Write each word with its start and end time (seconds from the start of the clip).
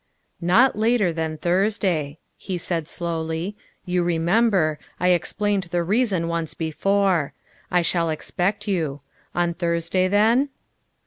''"Not 0.55 0.75
later 0.75 1.13
than 1.13 1.37
Thursday," 1.37 2.17
he 2.35 2.57
said 2.57 2.87
slowly;" 2.87 3.55
you 3.85 4.01
remember, 4.01 4.79
I 4.99 5.09
explained 5.09 5.65
the 5.69 5.83
reason 5.83 6.27
once 6.27 6.55
before. 6.55 7.33
I 7.69 7.83
shall 7.83 8.09
expect 8.09 8.67
you. 8.67 9.01
On 9.35 9.53
Thursday 9.53 10.07
then?" 10.07 10.49